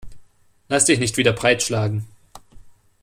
Lass 0.67 0.85
dich 0.85 0.97
nicht 0.97 1.17
wieder 1.17 1.31
breitschlagen. 1.31 2.07